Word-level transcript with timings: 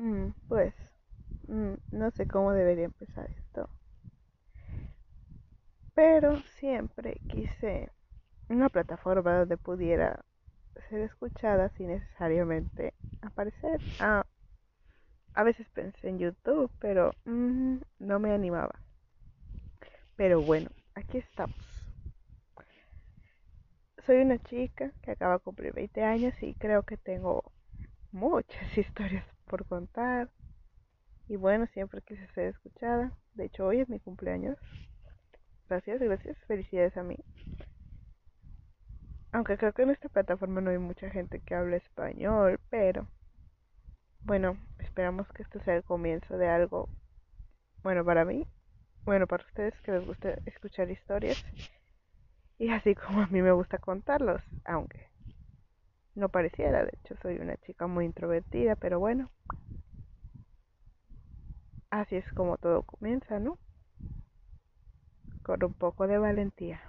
Mm, 0.00 0.32
pues 0.48 0.72
mm, 1.48 1.74
no 1.90 2.10
sé 2.12 2.26
cómo 2.26 2.52
debería 2.52 2.86
empezar 2.86 3.30
esto, 3.36 3.68
pero 5.94 6.40
siempre 6.58 7.20
quise 7.28 7.90
una 8.48 8.70
plataforma 8.70 9.40
donde 9.40 9.58
pudiera 9.58 10.24
ser 10.88 11.00
escuchada 11.02 11.68
sin 11.76 11.88
necesariamente 11.88 12.94
aparecer. 13.20 13.78
Ah, 14.00 14.24
a 15.34 15.42
veces 15.42 15.68
pensé 15.74 16.08
en 16.08 16.18
YouTube, 16.18 16.70
pero 16.78 17.12
mm, 17.26 17.76
no 17.98 18.18
me 18.20 18.32
animaba. 18.32 18.80
Pero 20.16 20.40
bueno, 20.40 20.70
aquí 20.94 21.18
estamos. 21.18 21.56
Soy 24.06 24.16
una 24.22 24.38
chica 24.38 24.92
que 25.02 25.10
acaba 25.10 25.34
de 25.34 25.40
cumplir 25.40 25.74
20 25.74 26.02
años 26.02 26.34
y 26.42 26.54
creo 26.54 26.84
que 26.84 26.96
tengo 26.96 27.52
muchas 28.12 28.78
historias 28.78 29.26
por 29.50 29.66
contar. 29.66 30.30
Y 31.28 31.36
bueno, 31.36 31.66
siempre 31.74 32.00
quise 32.02 32.26
ser 32.28 32.46
escuchada. 32.46 33.12
De 33.34 33.46
hecho, 33.46 33.66
hoy 33.66 33.80
es 33.80 33.88
mi 33.88 33.98
cumpleaños. 33.98 34.56
Gracias, 35.68 36.00
gracias. 36.00 36.38
Felicidades 36.46 36.96
a 36.96 37.02
mí. 37.02 37.16
Aunque 39.32 39.58
creo 39.58 39.72
que 39.72 39.82
en 39.82 39.90
esta 39.90 40.08
plataforma 40.08 40.60
no 40.60 40.70
hay 40.70 40.78
mucha 40.78 41.10
gente 41.10 41.40
que 41.40 41.54
hable 41.54 41.76
español, 41.76 42.58
pero 42.70 43.06
bueno, 44.22 44.56
esperamos 44.78 45.26
que 45.32 45.42
esto 45.42 45.60
sea 45.60 45.76
el 45.76 45.84
comienzo 45.84 46.36
de 46.36 46.48
algo 46.48 46.88
bueno 47.82 48.04
para 48.04 48.24
mí, 48.24 48.46
bueno 49.04 49.26
para 49.26 49.44
ustedes 49.46 49.74
que 49.82 49.92
les 49.92 50.04
gusta 50.04 50.36
escuchar 50.46 50.90
historias 50.90 51.42
y 52.58 52.70
así 52.70 52.94
como 52.96 53.22
a 53.22 53.28
mí 53.28 53.40
me 53.40 53.52
gusta 53.52 53.78
contarlos, 53.78 54.42
aunque 54.64 55.09
no 56.20 56.28
pareciera, 56.28 56.84
de 56.84 56.92
hecho 57.02 57.16
soy 57.22 57.38
una 57.38 57.56
chica 57.56 57.86
muy 57.88 58.04
introvertida, 58.04 58.76
pero 58.76 59.00
bueno, 59.00 59.30
así 61.90 62.16
es 62.16 62.32
como 62.32 62.56
todo 62.58 62.82
comienza, 62.82 63.38
¿no? 63.38 63.58
Con 65.42 65.62
un 65.64 65.74
poco 65.74 66.06
de 66.06 66.18
valentía. 66.18 66.80